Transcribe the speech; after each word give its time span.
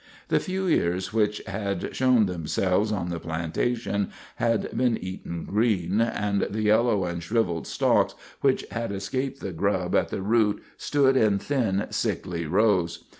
The 0.29 0.39
few 0.39 0.67
ears 0.67 1.13
which 1.13 1.43
had 1.45 1.95
shown 1.95 2.25
themselves 2.25 2.91
on 2.91 3.09
the 3.11 3.19
plantation 3.19 4.09
had 4.37 4.75
been 4.75 4.97
eaten 4.97 5.45
green, 5.45 6.01
and 6.01 6.41
the 6.49 6.63
yellow 6.63 7.05
and 7.05 7.21
shriveled 7.21 7.67
stalks 7.67 8.15
which 8.39 8.65
had 8.71 8.91
escaped 8.91 9.41
the 9.41 9.51
grub 9.51 9.95
at 9.95 10.09
the 10.09 10.23
root 10.23 10.63
stood 10.75 11.15
in 11.15 11.37
thin, 11.37 11.85
sickly 11.91 12.47
rows. 12.47 13.03